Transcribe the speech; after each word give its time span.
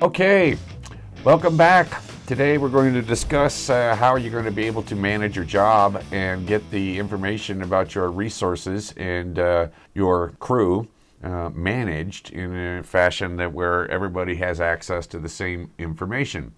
Okay, 0.00 0.56
welcome 1.24 1.56
back. 1.56 2.00
Today 2.24 2.56
we're 2.56 2.68
going 2.68 2.94
to 2.94 3.02
discuss 3.02 3.68
uh, 3.68 3.96
how 3.96 4.14
you're 4.14 4.30
going 4.30 4.44
to 4.44 4.52
be 4.52 4.64
able 4.64 4.84
to 4.84 4.94
manage 4.94 5.34
your 5.34 5.44
job 5.44 6.00
and 6.12 6.46
get 6.46 6.70
the 6.70 6.96
information 7.00 7.62
about 7.62 7.96
your 7.96 8.08
resources 8.12 8.94
and 8.96 9.40
uh, 9.40 9.66
your 9.94 10.34
crew 10.38 10.86
uh, 11.24 11.48
managed 11.48 12.30
in 12.30 12.54
a 12.54 12.84
fashion 12.84 13.34
that 13.38 13.52
where 13.52 13.90
everybody 13.90 14.36
has 14.36 14.60
access 14.60 15.04
to 15.08 15.18
the 15.18 15.28
same 15.28 15.72
information. 15.78 16.54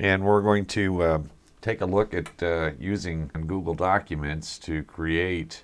And 0.00 0.24
we're 0.24 0.42
going 0.42 0.66
to 0.66 1.02
uh, 1.02 1.18
take 1.60 1.82
a 1.82 1.86
look 1.86 2.12
at 2.12 2.42
uh, 2.42 2.72
using 2.80 3.30
Google 3.46 3.74
Documents 3.74 4.58
to 4.58 4.82
create 4.82 5.62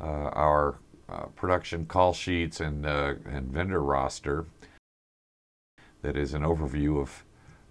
uh, 0.00 0.04
our 0.04 0.76
production 1.34 1.84
call 1.84 2.12
sheets 2.12 2.60
and, 2.60 2.86
and 2.86 3.50
vendor 3.50 3.82
roster 3.82 4.46
that 6.02 6.16
is 6.16 6.34
an 6.34 6.42
overview 6.42 7.00
of 7.00 7.24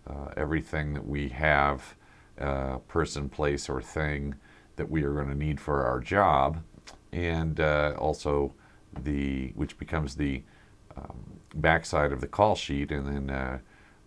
uh, 0.08 0.32
everything 0.38 0.94
that 0.94 1.06
we 1.06 1.30
have, 1.30 1.96
uh, 2.40 2.78
person, 2.88 3.30
place, 3.30 3.70
or 3.70 3.82
thing 3.82 4.36
that 4.76 4.90
we 4.90 5.04
are 5.04 5.14
going 5.14 5.28
to 5.28 5.36
need 5.36 5.60
for 5.60 5.86
our 5.86 6.00
job, 6.00 6.62
and 7.12 7.60
uh, 7.60 7.94
also 7.98 8.54
the 9.04 9.52
which 9.56 9.78
becomes 9.78 10.16
the 10.16 10.44
um, 10.96 11.40
backside 11.56 12.12
of 12.12 12.22
the 12.22 12.28
call 12.28 12.56
sheet, 12.56 12.92
and 12.92 13.08
then 13.08 13.30
uh, 13.30 13.60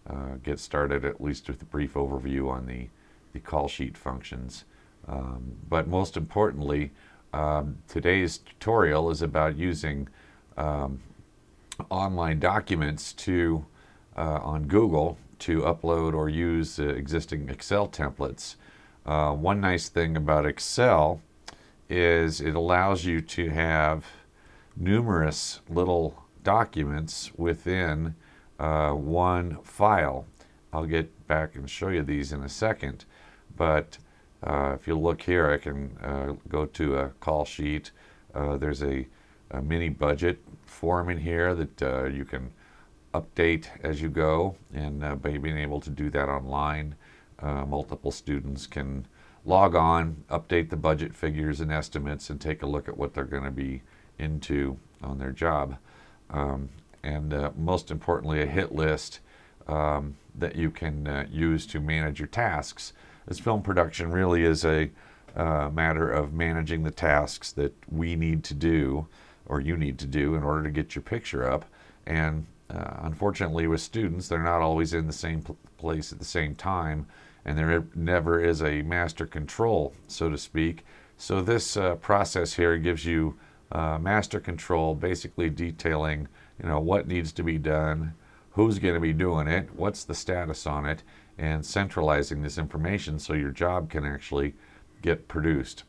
uh, 0.09 0.37
get 0.42 0.59
started 0.59 1.05
at 1.05 1.20
least 1.20 1.48
with 1.48 1.61
a 1.62 1.66
brief 1.66 1.95
overview 1.95 2.50
on 2.50 2.66
the 2.66 2.89
the 3.33 3.41
call 3.41 3.69
sheet 3.69 3.97
functions. 3.97 4.64
Um, 5.06 5.56
but 5.69 5.89
most 5.89 6.16
importantly, 6.16 6.92
um, 7.33 7.78
today's 7.89 8.39
tutorial 8.39 9.11
is 9.11 9.23
about 9.23 9.56
using 9.56 10.09
um, 10.56 11.00
online 11.91 12.39
documents 12.39 13.12
to 13.12 13.64
on 14.21 14.65
Google 14.65 15.19
to 15.41 15.63
upload 15.63 16.15
or 16.15 16.29
use 16.29 16.79
uh, 16.79 16.85
existing 16.89 17.49
Excel 17.49 17.89
templates. 17.89 18.57
Uh, 19.05 19.33
one 19.33 19.61
nice 19.61 19.89
thing 19.89 20.17
about 20.17 20.47
Excel 20.47 21.21
is 21.89 22.41
it 22.41 22.55
allows 22.55 23.05
you 23.05 23.21
to 23.21 23.48
have 23.48 24.07
numerous 24.77 25.61
little 25.69 26.23
documents 26.45 27.33
within 27.37 28.15
uh, 28.59 28.93
one 28.93 29.59
file. 29.65 30.27
I'll 30.73 30.87
get 30.87 31.27
back 31.27 31.57
and 31.57 31.69
show 31.69 31.89
you 31.89 32.03
these 32.03 32.33
in 32.33 32.43
a 32.43 32.48
second, 32.48 33.05
but 33.57 33.98
uh, 34.43 34.77
if 34.79 34.87
you 34.87 34.97
look 34.97 35.23
here, 35.23 35.51
I 35.51 35.57
can 35.57 35.97
uh, 36.03 36.35
go 36.48 36.67
to 36.67 36.97
a 36.98 37.09
call 37.21 37.45
sheet. 37.45 37.91
there's 38.35 38.83
a, 38.83 39.07
a, 39.51 39.61
mini 39.61 39.89
budget 39.89 40.39
form 40.65 41.11
in 41.11 41.19
here 41.19 41.55
that 41.55 42.13
you 42.15 42.25
can 42.25 42.53
update 43.14 43.66
as 43.83 44.00
you 44.00 44.08
go, 44.08 44.56
and 44.72 45.05
uh, 45.05 45.14
by 45.16 45.36
being 45.39 45.58
able 45.58 45.80
to 45.80 45.91
do 45.91 46.11
that 46.11 46.28
online, 46.28 46.94
uh, 47.41 47.64
multiple 47.64 48.11
students 48.11 48.67
can 48.67 49.06
log 49.44 49.75
on, 49.75 50.25
update 50.30 50.70
the 50.70 50.77
budget 50.77 51.14
figures 51.14 51.61
and 51.61 51.72
estimates, 51.72 52.30
and 52.30 52.41
take 52.41 52.62
a 52.62 52.67
look 52.67 52.89
at 52.89 52.97
what 52.97 53.14
they're 53.14 53.25
going 53.25 53.44
to 53.44 53.50
be 53.50 53.83
into 54.19 54.77
on 55.02 55.19
their 55.19 55.33
job. 55.33 55.77
Um, 56.30 56.69
and 57.02 57.33
uh, 57.33 57.50
most 57.56 57.91
importantly, 57.91 58.42
a 58.42 58.47
hit 58.47 58.72
list 58.72 59.20
um, 59.67 60.17
that 60.39 60.56
you 60.56 60.70
can 60.70 61.06
uh, 61.06 61.27
use 61.30 61.67
to 61.67 61.80
manage 61.80 62.20
your 62.20 62.28
tasks. 62.28 62.92
As 63.27 63.39
film 63.39 63.62
production 63.62 64.11
really 64.11 64.42
is 64.45 64.64
a 64.64 64.91
uh, 65.34 65.70
matter 65.72 66.11
of 66.11 66.33
managing 66.33 66.83
the 66.83 66.91
tasks 66.91 67.52
that 67.52 67.74
we 67.91 68.17
need 68.17 68.45
to 68.45 68.55
do 68.55 69.06
or 69.47 69.61
you 69.61 69.77
need 69.77 69.98
to 69.98 70.06
do 70.06 70.34
in 70.34 70.42
order 70.42 70.62
to 70.64 70.70
get 70.70 70.95
your 70.95 71.02
picture 71.02 71.48
up 71.48 71.64
and 72.06 72.47
uh, 72.71 73.01
unfortunately, 73.03 73.67
with 73.67 73.81
students, 73.81 74.29
they're 74.29 74.43
not 74.43 74.61
always 74.61 74.95
in 74.95 75.07
the 75.07 75.13
same 75.13 75.43
pl- 75.43 75.59
place 75.77 76.13
at 76.13 76.19
the 76.19 76.25
same 76.25 76.55
time, 76.55 77.07
and 77.45 77.58
there 77.58 77.85
never 77.95 78.42
is 78.42 78.63
a 78.63 78.83
master 78.83 79.27
control, 79.27 79.95
so 80.07 80.31
to 80.31 80.39
speak. 80.39 80.85
So, 81.17 81.42
this 81.42 81.77
uh, 81.77 81.97
process 81.97 82.55
here 82.55 82.79
gives 82.79 83.05
you 83.05 83.39
uh, 83.73 83.98
master 83.98 84.41
control, 84.41 84.95
basically 84.95 85.51
detailing 85.51 86.29
you 86.63 86.69
know, 86.69 86.80
what 86.80 87.09
needs 87.09 87.33
to 87.33 87.42
be 87.42 87.59
done, 87.59 88.14
who's 88.51 88.79
going 88.79 88.95
to 88.95 89.01
be 89.01 89.13
doing 89.13 89.48
it, 89.48 89.69
what's 89.75 90.05
the 90.05 90.14
status 90.14 90.67
on 90.67 90.86
it, 90.86 91.03
and 91.39 91.64
centralizing 91.64 92.42
this 92.42 92.59
information 92.59 93.19
so 93.19 93.33
your 93.33 93.51
job 93.51 93.89
can 93.91 94.05
actually 94.05 94.55
get 95.03 95.29
produced. 95.29 95.85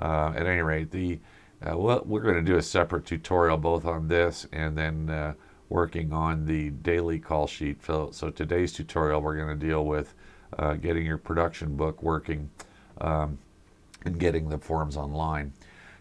Uh, 0.00 0.32
at 0.34 0.46
any 0.46 0.62
rate, 0.62 0.90
the 0.90 1.20
uh, 1.62 1.76
we're 1.76 2.20
going 2.20 2.34
to 2.34 2.42
do 2.42 2.56
a 2.56 2.62
separate 2.62 3.06
tutorial 3.06 3.56
both 3.56 3.86
on 3.86 4.08
this 4.08 4.46
and 4.52 4.76
then 4.76 5.08
uh, 5.08 5.32
working 5.74 6.12
on 6.12 6.46
the 6.46 6.70
daily 6.70 7.18
call 7.18 7.48
sheet. 7.48 7.84
So, 7.84 8.10
so 8.12 8.30
today's 8.30 8.72
tutorial, 8.72 9.20
we're 9.20 9.34
going 9.34 9.58
to 9.58 9.66
deal 9.66 9.84
with 9.84 10.14
uh, 10.56 10.74
getting 10.74 11.04
your 11.04 11.18
production 11.18 11.76
book 11.76 12.00
working 12.00 12.48
um, 13.00 13.38
and 14.04 14.16
getting 14.20 14.48
the 14.48 14.56
forms 14.56 14.96
online. 14.96 15.52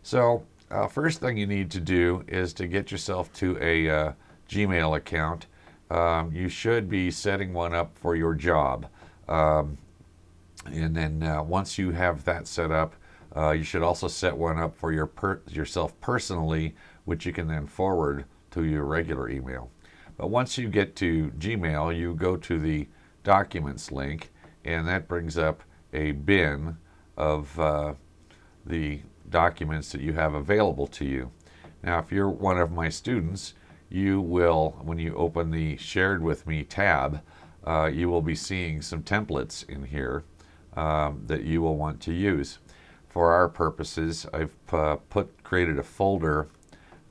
So 0.04 0.46
uh, 0.70 0.86
first 0.88 1.22
thing 1.22 1.38
you 1.38 1.48
need 1.48 1.72
to 1.72 1.80
do 1.80 2.24
is 2.28 2.54
to 2.54 2.68
get 2.68 2.92
yourself 2.92 3.34
to 3.34 3.58
a 3.60 3.90
uh, 3.90 4.12
Gmail 4.48 4.96
account. 4.96 5.48
Um, 5.90 6.32
you 6.32 6.50
should 6.50 6.88
be 6.88 7.10
setting 7.10 7.52
one 7.52 7.74
up 7.74 7.98
for 7.98 8.16
your 8.16 8.36
job. 8.36 8.86
Um, 9.28 9.80
and 10.68 10.96
then 10.96 11.24
uh, 11.24 11.42
once 11.42 11.80
you 11.80 11.90
have 11.90 12.26
that 12.26 12.46
set 12.46 12.70
up, 12.70 12.94
uh, 13.36 13.50
you 13.50 13.64
should 13.64 13.82
also 13.82 14.08
set 14.08 14.38
one 14.38 14.60
up 14.60 14.76
for 14.76 14.92
your 14.92 15.08
per- 15.08 15.42
yourself 15.50 16.00
personally, 16.00 16.76
which 17.06 17.26
you 17.26 17.34
can 17.34 17.48
then 17.48 17.66
forward 17.66 18.26
to 18.54 18.64
your 18.64 18.86
regular 18.86 19.30
email. 19.30 19.70
But 20.18 20.28
once 20.28 20.58
you 20.58 20.70
get 20.70 20.96
to 20.98 21.32
Gmail, 21.38 21.98
you 21.98 22.14
go 22.14 22.38
to 22.38 22.60
the 22.60 22.88
Documents 23.24 23.90
link, 23.90 24.32
and 24.66 24.86
that 24.88 25.08
brings 25.08 25.38
up 25.38 25.64
a 25.94 26.12
bin 26.12 26.78
of 27.16 27.58
uh, 27.58 27.94
the 28.66 29.02
documents 29.30 29.94
that 29.94 30.02
you 30.02 30.14
have 30.14 30.34
available 30.34 30.88
to 30.88 31.06
you. 31.06 31.32
Now, 31.82 32.00
if 32.00 32.12
you're 32.12 32.30
one 32.30 32.58
of 32.58 32.72
my 32.72 32.90
students, 32.90 33.54
you 33.90 34.20
will, 34.20 34.76
when 34.82 35.00
you 35.00 35.16
open 35.16 35.52
the 35.52 35.78
Shared 35.78 36.22
With 36.22 36.46
Me 36.46 36.64
tab, 36.64 37.22
uh, 37.66 37.90
you 37.94 38.10
will 38.10 38.22
be 38.22 38.36
seeing 38.36 38.82
some 38.82 39.04
templates 39.04 39.68
in 39.70 39.86
here 39.86 40.26
um, 40.76 41.24
that 41.28 41.44
you 41.44 41.62
will 41.62 41.78
want 41.78 42.02
to 42.02 42.14
use. 42.14 42.60
For 43.08 43.32
our 43.32 43.48
purposes, 43.48 44.26
I've 44.34 44.56
uh, 44.72 44.98
put 45.10 45.44
created 45.44 45.80
a 45.80 45.84
folder 45.84 46.50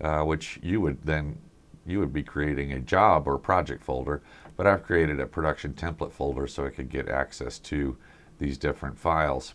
uh, 0.02 0.22
which 0.22 0.58
you 0.62 0.80
would 0.80 1.02
then 1.04 1.38
you 1.86 1.98
would 1.98 2.12
be 2.12 2.22
creating 2.22 2.72
a 2.72 2.80
job 2.80 3.26
or 3.26 3.38
project 3.38 3.82
folder, 3.82 4.22
but 4.56 4.66
I've 4.66 4.84
created 4.84 5.18
a 5.18 5.26
production 5.26 5.74
template 5.74 6.12
folder 6.12 6.46
so 6.46 6.64
I 6.64 6.70
could 6.70 6.88
get 6.88 7.08
access 7.08 7.58
to 7.60 7.96
these 8.38 8.56
different 8.56 8.98
files. 8.98 9.54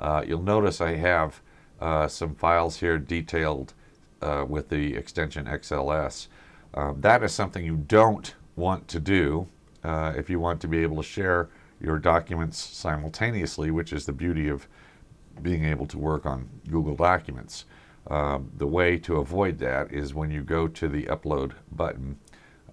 Uh, 0.00 0.24
you'll 0.26 0.42
notice 0.42 0.80
I 0.80 0.96
have 0.96 1.40
uh, 1.80 2.08
some 2.08 2.34
files 2.34 2.80
here 2.80 2.98
detailed 2.98 3.74
uh, 4.22 4.44
with 4.48 4.68
the 4.68 4.94
extension 4.96 5.46
XLS. 5.46 6.26
Um, 6.74 7.00
that 7.00 7.22
is 7.22 7.32
something 7.32 7.64
you 7.64 7.76
don't 7.76 8.34
want 8.56 8.88
to 8.88 9.00
do 9.00 9.48
uh, 9.84 10.12
if 10.16 10.28
you 10.28 10.40
want 10.40 10.60
to 10.60 10.68
be 10.68 10.78
able 10.78 10.96
to 10.96 11.02
share 11.02 11.48
your 11.80 11.98
documents 11.98 12.58
simultaneously, 12.58 13.70
which 13.70 13.92
is 13.92 14.06
the 14.06 14.12
beauty 14.12 14.48
of 14.48 14.66
being 15.42 15.64
able 15.64 15.86
to 15.86 15.98
work 15.98 16.26
on 16.26 16.48
Google 16.68 16.96
Documents. 16.96 17.64
Um, 18.08 18.50
the 18.56 18.66
way 18.66 18.96
to 18.98 19.16
avoid 19.16 19.58
that 19.58 19.92
is 19.92 20.14
when 20.14 20.30
you 20.30 20.42
go 20.42 20.66
to 20.66 20.88
the 20.88 21.04
upload 21.04 21.52
button, 21.70 22.18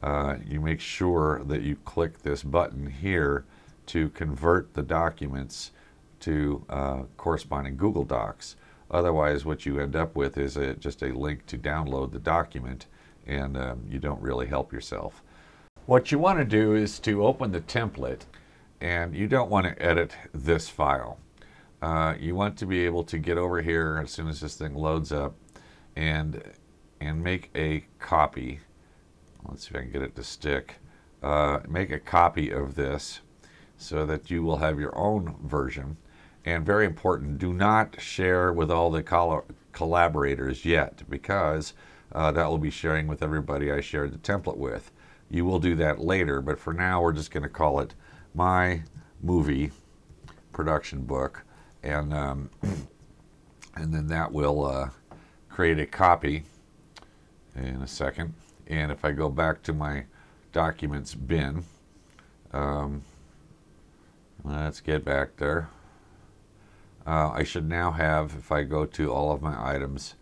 uh, 0.01 0.35
you 0.46 0.62
make 0.62 0.79
sure 0.79 1.44
that 1.46 1.62
you 1.62 1.75
click 1.78 2.22
this 2.22 2.41
button 2.41 2.88
here 2.88 3.46
to 3.88 4.09
convert 4.09 4.73
the 4.73 4.81
documents 4.81 5.72
to 6.22 6.63
uh, 6.69 7.03
corresponding 7.18 7.75
Google 7.75 8.06
Docs. 8.06 8.56
Otherwise, 8.90 9.46
what 9.46 9.66
you 9.66 9.79
end 9.79 9.96
up 9.96 10.16
with 10.16 10.38
is 10.38 10.57
a, 10.57 10.73
just 10.75 11.01
a 11.01 11.07
link 11.07 11.46
to 11.47 11.57
download 11.57 12.11
the 12.11 12.20
document, 12.20 12.85
and 13.28 13.58
um, 13.58 13.84
you 13.90 13.99
don't 13.99 14.22
really 14.22 14.47
help 14.47 14.72
yourself. 14.72 15.22
What 15.85 16.11
you 16.11 16.20
want 16.20 16.40
to 16.40 16.46
do 16.46 16.76
is 16.76 16.99
to 16.99 17.26
open 17.26 17.52
the 17.52 17.61
template, 17.61 18.22
and 18.79 19.16
you 19.16 19.28
don't 19.28 19.49
want 19.49 19.66
to 19.66 19.81
edit 19.81 20.16
this 20.34 20.70
file. 20.70 21.20
Uh, 21.85 22.16
you 22.20 22.34
want 22.34 22.58
to 22.58 22.66
be 22.66 22.84
able 22.84 23.03
to 23.03 23.20
get 23.20 23.37
over 23.37 23.61
here 23.61 24.02
as 24.03 24.09
soon 24.09 24.28
as 24.28 24.40
this 24.41 24.55
thing 24.55 24.73
loads 24.73 25.11
up 25.11 25.35
and 25.96 26.41
and 26.99 27.23
make 27.23 27.52
a 27.53 27.85
copy. 27.99 28.59
Let's 29.47 29.67
see 29.67 29.70
if 29.70 29.76
I 29.76 29.84
can 29.84 29.91
get 29.91 30.02
it 30.02 30.16
to 30.16 30.23
stick. 30.23 30.78
Uh, 31.22 31.59
make 31.70 31.91
a 31.91 31.99
copy 31.99 32.49
of 32.49 32.73
this 32.73 33.20
so 33.78 34.03
that 34.08 34.32
you 34.32 34.41
will 34.41 34.58
have 34.58 34.79
your 34.79 34.97
own 34.97 35.35
version. 35.43 35.97
And 36.43 36.66
very 36.66 36.87
important, 36.87 37.37
do 37.37 37.53
not 37.53 38.02
share 38.02 38.52
with 38.52 38.72
all 38.72 38.90
the 38.90 39.03
col- 39.03 39.46
collaborators 39.72 40.66
yet 40.66 41.03
because 41.08 41.73
uh, 42.14 42.31
that 42.31 42.49
will 42.49 42.58
be 42.58 42.72
sharing 42.72 43.05
with 43.05 43.22
everybody 43.22 43.72
I 43.72 43.81
shared 43.81 44.11
the 44.11 44.17
template 44.17 44.58
with. 44.58 44.91
You 45.29 45.46
will 45.46 45.59
do 45.59 45.76
that 45.76 45.99
later, 45.99 46.41
but 46.41 46.58
for 46.58 46.73
now 46.73 47.03
we're 47.03 47.14
just 47.14 47.29
going 47.29 47.43
to 47.43 47.49
call 47.49 47.79
it 47.79 47.93
my 48.34 48.81
movie 49.22 49.70
production 50.52 51.03
book 51.03 51.43
and 51.85 52.14
um, 52.14 52.49
and 53.76 53.93
then 53.93 54.08
that 54.08 54.32
will 54.32 54.66
uh, 54.66 54.90
create 55.49 55.79
a 55.79 55.85
copy 55.85 56.43
in 57.55 57.82
a 57.82 57.87
second. 57.87 58.34
And 58.67 58.91
if 58.91 59.05
I 59.05 59.11
go 59.11 59.29
back 59.29 59.61
to 59.64 59.73
my 59.73 60.05
documents 60.52 61.16
bin, 61.16 61.64
Um, 62.53 63.03
let's 64.43 64.79
get 64.82 65.03
back 65.03 65.35
there. 65.37 65.70
Uh, 67.05 67.32
I 67.34 67.43
should 67.43 67.67
now 67.67 67.91
have, 67.91 68.34
if 68.35 68.52
I 68.52 68.64
go 68.64 68.85
to 68.85 69.11
all 69.14 69.31
of 69.31 69.41
my 69.41 69.55
items 69.76 70.16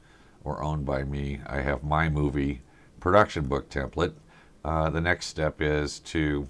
or 0.44 0.62
owned 0.64 0.86
by 0.86 1.04
me, 1.04 1.40
I 1.48 1.62
have 1.62 1.84
my 1.84 2.10
movie 2.10 2.62
production 3.00 3.48
book 3.48 3.70
template. 3.70 4.16
Uh, 4.66 4.90
the 4.90 5.02
next 5.02 5.28
step 5.28 5.62
is 5.62 6.00
to 6.00 6.48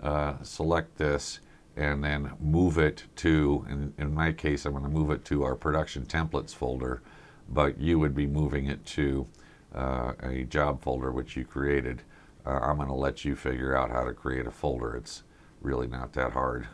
uh, 0.00 0.34
select 0.42 0.98
this 0.98 1.40
and 1.76 2.04
then 2.04 2.32
move 2.40 2.78
it 2.78 3.04
to, 3.16 3.66
in, 3.68 3.94
in 3.98 4.14
my 4.14 4.32
case, 4.32 4.64
I'm 4.64 4.72
going 4.72 4.84
to 4.84 4.90
move 4.90 5.10
it 5.10 5.24
to 5.26 5.42
our 5.42 5.56
production 5.56 6.06
templates 6.06 6.54
folder, 6.54 7.02
but 7.48 7.80
you 7.80 7.98
would 7.98 8.14
be 8.14 8.26
moving 8.26 8.66
it 8.66 8.84
to 8.86 9.26
uh, 9.74 10.12
a 10.22 10.44
job 10.44 10.82
folder 10.82 11.10
which 11.10 11.36
you 11.36 11.44
created. 11.44 12.02
Uh, 12.46 12.60
I'm 12.62 12.76
going 12.76 12.88
to 12.88 12.94
let 12.94 13.24
you 13.24 13.34
figure 13.34 13.76
out 13.76 13.90
how 13.90 14.04
to 14.04 14.12
create 14.12 14.46
a 14.46 14.50
folder. 14.50 14.94
It's 14.94 15.22
really 15.60 15.86
not 15.88 16.12
that 16.12 16.32
hard. 16.32 16.68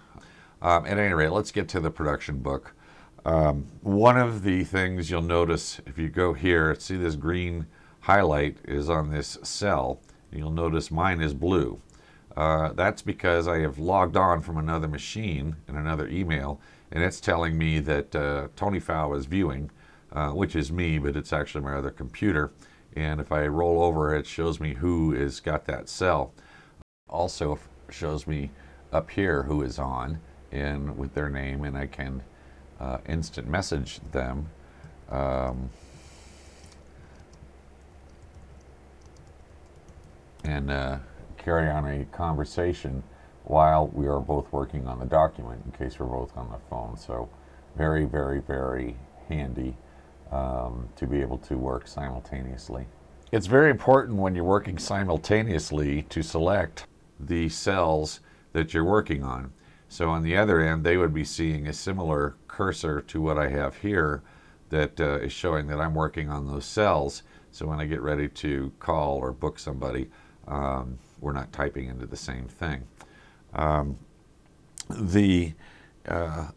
Um, 0.60 0.84
at 0.84 0.98
any 0.98 1.14
rate, 1.14 1.30
let's 1.30 1.52
get 1.52 1.68
to 1.70 1.80
the 1.80 1.90
production 1.90 2.38
book. 2.38 2.74
Um, 3.24 3.66
one 3.82 4.18
of 4.18 4.42
the 4.42 4.64
things 4.64 5.10
you'll 5.10 5.22
notice 5.22 5.80
if 5.86 5.98
you 5.98 6.08
go 6.08 6.32
here, 6.32 6.74
see 6.78 6.96
this 6.96 7.16
green 7.16 7.66
highlight 8.00 8.58
is 8.64 8.90
on 8.90 9.10
this 9.10 9.38
cell. 9.42 10.00
You'll 10.32 10.50
notice 10.50 10.90
mine 10.90 11.20
is 11.20 11.34
blue. 11.34 11.80
Uh, 12.36 12.72
that's 12.72 13.02
because 13.02 13.48
I 13.48 13.58
have 13.58 13.78
logged 13.78 14.16
on 14.16 14.40
from 14.40 14.56
another 14.56 14.88
machine 14.88 15.56
in 15.68 15.76
another 15.76 16.08
email, 16.08 16.60
and 16.92 17.02
it's 17.02 17.20
telling 17.20 17.58
me 17.58 17.80
that 17.80 18.14
uh, 18.14 18.48
Tony 18.56 18.80
Fow 18.80 19.14
is 19.14 19.26
viewing, 19.26 19.70
uh, 20.12 20.30
which 20.30 20.54
is 20.54 20.70
me, 20.70 20.98
but 20.98 21.16
it's 21.16 21.32
actually 21.32 21.64
my 21.64 21.74
other 21.74 21.90
computer. 21.90 22.52
And 22.96 23.20
if 23.20 23.30
I 23.30 23.46
roll 23.46 23.82
over, 23.82 24.14
it 24.14 24.26
shows 24.26 24.60
me 24.60 24.74
who 24.74 25.12
has 25.12 25.40
got 25.40 25.66
that 25.66 25.88
cell. 25.88 26.32
Also 27.08 27.58
shows 27.90 28.26
me 28.26 28.50
up 28.92 29.10
here 29.10 29.44
who 29.44 29.62
is 29.62 29.78
on 29.78 30.20
and 30.52 30.96
with 30.96 31.14
their 31.14 31.28
name, 31.28 31.64
and 31.64 31.76
I 31.76 31.86
can 31.86 32.22
uh, 32.80 32.98
instant 33.06 33.48
message 33.48 34.00
them. 34.12 34.48
Um, 35.08 35.70
and 40.44 40.70
uh, 40.70 40.98
carry 41.42 41.68
on 41.68 41.86
a 41.86 42.04
conversation 42.06 43.02
while 43.44 43.88
we 43.88 44.06
are 44.06 44.20
both 44.20 44.52
working 44.52 44.86
on 44.86 44.98
the 44.98 45.06
document 45.06 45.62
in 45.64 45.72
case 45.72 45.98
we're 45.98 46.06
both 46.06 46.36
on 46.36 46.50
the 46.50 46.58
phone. 46.68 46.96
So, 46.96 47.28
very, 47.76 48.04
very, 48.04 48.40
very 48.40 48.96
handy 49.28 49.76
um, 50.30 50.88
to 50.96 51.06
be 51.06 51.20
able 51.20 51.38
to 51.38 51.56
work 51.56 51.86
simultaneously. 51.86 52.86
It's 53.32 53.46
very 53.46 53.70
important 53.70 54.18
when 54.18 54.34
you're 54.34 54.44
working 54.44 54.78
simultaneously 54.78 56.02
to 56.02 56.22
select 56.22 56.86
the 57.18 57.48
cells 57.48 58.20
that 58.52 58.74
you're 58.74 58.84
working 58.84 59.22
on. 59.22 59.52
So 59.88 60.08
on 60.08 60.22
the 60.22 60.36
other 60.36 60.60
end, 60.60 60.84
they 60.84 60.96
would 60.96 61.14
be 61.14 61.24
seeing 61.24 61.66
a 61.66 61.72
similar 61.72 62.36
cursor 62.48 63.00
to 63.02 63.20
what 63.20 63.38
I 63.38 63.48
have 63.48 63.76
here 63.76 64.22
that 64.70 65.00
uh, 65.00 65.18
is 65.18 65.32
showing 65.32 65.66
that 65.68 65.80
I'm 65.80 65.94
working 65.94 66.28
on 66.28 66.46
those 66.46 66.64
cells. 66.64 67.22
So 67.50 67.66
when 67.66 67.80
I 67.80 67.86
get 67.86 68.00
ready 68.00 68.28
to 68.28 68.72
call 68.78 69.18
or 69.18 69.32
book 69.32 69.58
somebody, 69.58 70.08
um, 70.46 70.98
we're 71.20 71.32
not 71.32 71.52
typing 71.52 71.88
into 71.88 72.06
the 72.06 72.16
same 72.16 72.46
thing. 72.46 72.86
Um, 73.54 73.98
the 74.88 75.54
uh, 76.06 76.48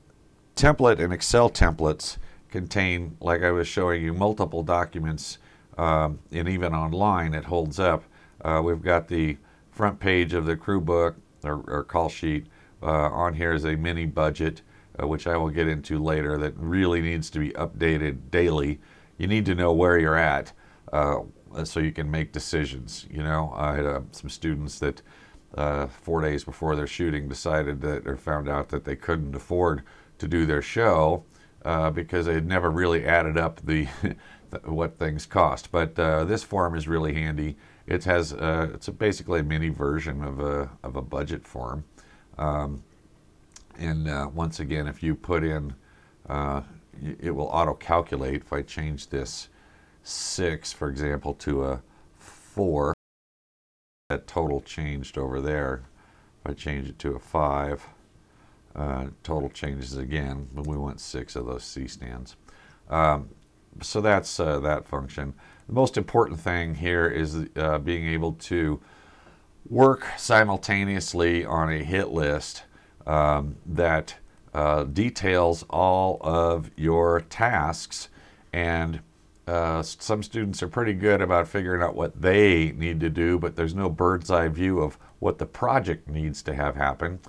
template 0.56 1.00
and 1.00 1.14
Excel 1.14 1.50
templates 1.50 2.18
contain, 2.50 3.18
like 3.20 3.44
I 3.44 3.52
was 3.52 3.68
showing 3.68 4.02
you, 4.04 4.14
multiple 4.14 4.64
documents, 4.64 5.38
um, 5.78 6.20
and 6.32 6.48
even 6.48 6.74
online 6.74 7.34
it 7.34 7.46
holds 7.46 7.80
up. 7.80 8.04
Uh, 8.42 8.62
we've 8.64 8.82
got 8.82 9.08
the 9.08 9.38
front 9.72 10.00
page 10.00 10.34
of 10.34 10.46
the 10.46 10.56
crew 10.56 10.82
book 10.82 11.16
or, 11.44 11.64
or 11.68 11.84
call 11.84 12.10
sheet 12.10 12.46
uh, 12.84 13.10
on 13.10 13.34
here 13.34 13.54
is 13.54 13.66
a 13.66 13.76
mini 13.76 14.06
budget, 14.06 14.62
uh, 15.02 15.08
which 15.08 15.26
I 15.26 15.38
will 15.38 15.50
get 15.50 15.68
into 15.68 16.02
later, 16.04 16.38
that 16.38 16.54
really 16.58 17.02
needs 17.02 17.30
to 17.32 17.40
be 17.40 17.50
updated 17.52 18.30
daily. 18.30 18.80
You 19.18 19.28
need 19.28 19.46
to 19.46 19.56
know 19.56 19.72
where 19.72 19.98
you're 19.98 20.18
at 20.18 20.52
uh, 20.92 21.20
so 21.64 21.80
you 21.80 21.92
can 21.92 22.10
make 22.10 22.32
decisions. 22.32 23.06
You 23.10 23.24
know, 23.24 23.54
I 23.56 23.76
had 23.76 23.86
uh, 23.86 24.02
some 24.12 24.30
students 24.30 24.80
that 24.80 25.02
uh, 25.56 25.88
four 25.88 26.22
days 26.22 26.44
before 26.44 26.76
their 26.76 26.88
shooting 26.88 27.28
decided 27.28 27.82
that 27.82 28.08
or 28.08 28.18
found 28.18 28.50
out 28.50 28.70
that 28.70 28.86
they 28.86 28.96
couldn't 28.96 29.36
afford 29.36 29.84
to 30.18 30.28
do 30.28 30.46
their 30.46 30.62
show 30.62 31.24
uh, 31.64 31.92
because 31.92 32.26
they 32.26 32.34
had 32.34 32.48
never 32.48 32.70
really 32.70 33.06
added 33.06 33.38
up 33.38 33.62
the 33.64 33.88
what 34.66 34.98
things 34.98 35.26
cost. 35.26 35.72
But 35.72 35.96
this 35.96 36.44
form 36.44 36.76
is 36.76 36.88
really 36.88 37.14
handy. 37.14 37.58
It 37.86 38.04
has 38.06 38.32
it's 38.34 38.88
a 38.88 38.92
basically 38.92 39.42
a 39.42 39.44
mini 39.44 39.70
version 39.70 40.24
of 40.24 40.40
a 40.40 40.70
of 40.84 40.96
a 40.96 41.02
budget 41.02 41.46
form. 41.46 41.84
Um, 42.38 42.84
and 43.78 44.08
uh, 44.08 44.30
once 44.34 44.60
again, 44.60 44.88
if 44.88 45.02
you 45.02 45.16
put 45.16 45.44
in, 45.44 45.74
uh, 46.28 46.62
it 47.20 47.32
will 47.32 47.48
auto 47.48 47.74
calculate. 47.74 48.42
If 48.42 48.54
I 48.54 48.62
change 48.62 49.10
this 49.10 49.50
six, 50.04 50.72
for 50.72 50.90
example, 50.90 51.34
to 51.36 51.64
a 51.64 51.82
four, 52.18 52.94
that 54.10 54.28
total 54.28 54.62
changed 54.62 55.18
over 55.18 55.42
there. 55.42 55.84
If 56.44 56.52
I 56.52 56.54
change 56.54 56.90
it 56.90 57.00
to 57.00 57.16
a 57.16 57.20
five, 57.20 57.88
uh, 58.76 59.08
total 59.24 59.50
changes 59.50 59.98
again, 59.98 60.48
but 60.54 60.68
we 60.68 60.78
want 60.78 61.00
six 61.00 61.36
of 61.36 61.46
those 61.46 61.64
C 61.64 61.88
stands. 61.88 62.36
Um, 62.90 63.30
so 63.82 64.02
that's 64.02 64.40
uh, 64.40 64.60
that 64.60 64.86
function. 64.86 65.34
The 65.68 65.74
most 65.74 65.98
important 65.98 66.40
thing 66.40 66.76
here 66.76 67.08
is 67.08 67.48
uh, 67.56 67.80
being 67.80 68.08
able 68.08 68.34
to 68.34 68.82
work 69.70 70.06
simultaneously 70.18 71.46
on 71.46 71.72
a 71.72 71.84
hit 71.84 72.10
list 72.10 72.64
um, 73.08 73.56
that 73.66 74.16
uh, 74.54 74.84
details 74.84 75.64
all 75.70 76.20
of 76.22 76.70
your 76.76 77.22
tasks. 77.22 78.10
And 78.52 79.00
uh, 79.48 79.82
some 79.84 80.24
students 80.24 80.64
are 80.64 80.68
pretty 80.68 80.94
good 80.94 81.22
about 81.22 81.48
figuring 81.48 81.82
out 81.82 81.96
what 81.96 82.22
they 82.22 82.72
need 82.72 83.00
to 83.02 83.10
do, 83.10 83.38
but 83.38 83.56
there's 83.56 83.76
no 83.76 83.90
bird's 83.90 84.32
eye 84.32 84.48
view 84.48 84.80
of 84.80 84.98
what 85.20 85.38
the 85.38 85.46
project 85.46 86.08
needs 86.08 86.42
to 86.44 86.54
have 86.54 86.76
happen 86.76 87.20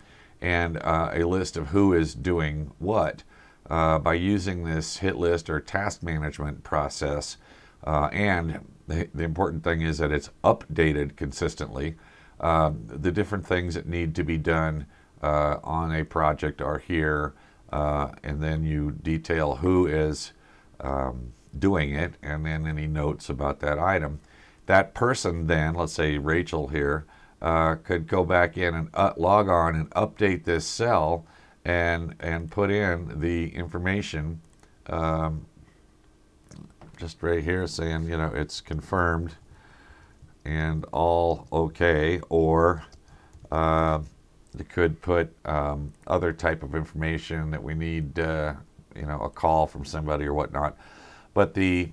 and 0.41 0.77
uh, 0.83 1.11
a 1.13 1.25
list 1.25 1.57
of 1.57 1.69
who 1.69 1.93
is 1.93 2.15
doing 2.15 2.71
what. 2.79 3.23
Uh, 3.71 3.99
by 3.99 4.13
using 4.13 4.65
this 4.65 4.99
hit 4.99 5.17
list 5.17 5.49
or 5.49 5.59
task 5.59 6.03
management 6.03 6.63
process, 6.63 7.39
uh, 7.85 8.11
and 8.13 8.61
the, 8.87 9.09
the 9.15 9.25
important 9.25 9.65
thing 9.65 9.81
is 9.81 9.97
that 9.97 10.13
it's 10.13 10.29
updated 10.45 11.17
consistently 11.17 11.95
um, 12.41 12.85
the 12.87 13.11
different 13.11 13.47
things 13.47 13.75
that 13.75 13.87
need 13.87 14.15
to 14.17 14.23
be 14.23 14.37
done 14.37 14.87
uh, 15.23 15.57
on 15.65 15.95
a 15.95 16.05
project 16.05 16.61
are 16.61 16.79
here, 16.79 17.35
uh, 17.73 18.11
and 18.23 18.43
then 18.43 18.63
you 18.65 18.91
detail 18.91 19.57
who 19.57 19.87
is 19.87 20.33
um, 20.81 21.33
doing 21.59 21.95
it, 21.95 22.15
and 22.23 22.45
then 22.47 22.67
any 22.67 22.87
notes 22.87 23.29
about 23.29 23.61
that 23.61 23.79
item. 23.79 24.21
That 24.67 24.95
person 24.95 25.47
then, 25.47 25.75
let's 25.75 25.93
say 25.93 26.19
Rachel 26.19 26.69
here, 26.69 27.05
uh, 27.43 27.75
could 27.77 28.07
go 28.07 28.25
back 28.25 28.57
in 28.57 28.75
and 28.75 28.89
uh, 28.95 29.13
log 29.17 29.49
on 29.49 29.75
and 29.75 29.91
update 29.91 30.45
this 30.45 30.67
cell 30.67 31.27
and 31.65 32.15
and 32.21 32.51
put 32.51 32.71
in 32.71 33.21
the 33.21 33.55
information 33.55 34.41
um, 34.87 35.47
just 36.99 37.23
right 37.23 37.43
here 37.43 37.67
saying 37.67 38.05
you 38.05 38.17
know 38.17 38.31
it's 38.35 38.61
confirmed 38.61 39.35
and 40.45 40.85
all 40.93 41.47
okay, 41.53 42.21
or 42.29 42.85
uh, 43.51 44.01
could 44.69 45.01
put 45.01 45.35
um, 45.45 45.93
other 46.07 46.33
type 46.33 46.63
of 46.63 46.75
information 46.75 47.51
that 47.51 47.63
we 47.63 47.75
need, 47.75 48.19
uh, 48.19 48.55
you 48.95 49.07
know, 49.07 49.21
a 49.21 49.31
call 49.31 49.67
from 49.67 49.85
somebody 49.85 50.25
or 50.25 50.35
whatnot. 50.35 50.77
But 51.35 51.55
the 51.55 51.91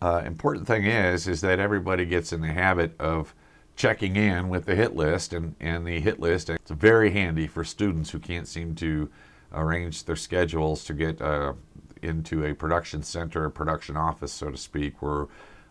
uh, 0.00 0.22
important 0.24 0.66
thing 0.66 0.84
is, 0.84 1.26
is 1.26 1.40
that 1.40 1.58
everybody 1.58 2.04
gets 2.04 2.32
in 2.32 2.40
the 2.40 2.52
habit 2.52 2.94
of 3.00 3.34
checking 3.74 4.16
in 4.16 4.48
with 4.48 4.66
the 4.66 4.74
hit 4.74 4.94
list, 4.94 5.32
and, 5.32 5.54
and 5.58 5.86
the 5.86 5.98
hit 5.98 6.20
list 6.20 6.50
it's 6.50 6.70
very 6.70 7.10
handy 7.10 7.46
for 7.46 7.64
students 7.64 8.10
who 8.10 8.18
can't 8.18 8.46
seem 8.46 8.74
to 8.76 9.08
arrange 9.52 10.04
their 10.04 10.16
schedules 10.16 10.84
to 10.84 10.94
get 10.94 11.20
uh, 11.22 11.54
into 12.02 12.44
a 12.44 12.54
production 12.54 13.02
center, 13.02 13.44
a 13.46 13.50
production 13.50 13.96
office, 13.96 14.32
so 14.32 14.50
to 14.50 14.56
speak, 14.56 15.00
where 15.00 15.26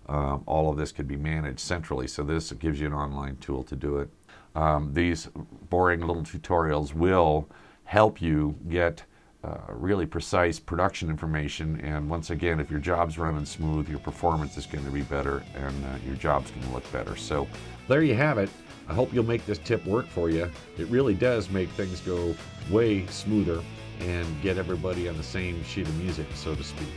um, 0.10 0.44
all 0.46 0.70
of 0.70 0.78
this 0.78 0.92
could 0.92 1.08
be 1.08 1.16
managed 1.16 1.60
centrally. 1.60 2.08
So 2.08 2.24
this 2.24 2.52
gives 2.54 2.80
you 2.80 2.88
an 2.88 2.94
online 2.94 3.38
tool 3.38 3.64
to 3.64 3.76
do 3.76 3.98
it. 3.98 4.10
Um, 4.56 4.94
these 4.94 5.30
boring 5.70 6.02
little 6.02 6.24
tutorials 6.24 6.94
will 6.94 7.48
help 7.84 8.22
you 8.22 8.56
get 8.70 9.04
uh, 9.44 9.58
really 9.70 10.06
precise 10.06 10.60
production 10.60 11.10
information. 11.10 11.80
And 11.82 12.10
once 12.10 12.30
again, 12.30 12.60
if 12.60 12.70
your 12.70 12.80
job's 12.80 13.18
running 13.18 13.46
smooth, 13.46 13.90
your 13.90 14.00
performance 14.00 14.58
is 14.58 14.66
going 14.66 14.86
to 14.86 14.92
be 14.92 15.02
better 15.02 15.44
and 15.56 15.86
uh, 15.86 15.90
your 16.06 16.16
job's 16.16 16.52
going 16.52 16.68
to 16.68 16.74
look 16.74 16.90
better. 16.92 17.16
So 17.16 17.48
there 17.88 18.04
you 18.04 18.16
have 18.16 18.38
it. 18.38 18.50
I 18.88 18.94
hope 18.94 19.14
you'll 19.14 19.26
make 19.26 19.46
this 19.46 19.58
tip 19.60 19.86
work 19.86 20.08
for 20.08 20.30
you. 20.30 20.50
It 20.78 20.88
really 20.88 21.14
does 21.14 21.50
make 21.50 21.70
things 21.70 22.02
go 22.02 22.36
way 22.70 23.06
smoother 23.08 23.62
and 24.00 24.42
get 24.42 24.58
everybody 24.58 25.08
on 25.08 25.18
the 25.18 25.24
same 25.24 25.64
sheet 25.64 25.88
of 25.88 25.98
music, 25.98 26.28
so 26.34 26.56
to 26.56 26.64
speak. 26.64 26.90